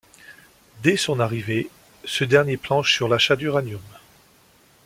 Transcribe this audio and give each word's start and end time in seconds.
Dès 0.81 0.97
son 0.97 1.19
arrivée, 1.19 1.69
ce 2.05 2.23
dernier 2.23 2.57
planche 2.57 2.91
sur 2.91 3.07
l'achat 3.07 3.35
d'Uramin. 3.35 3.77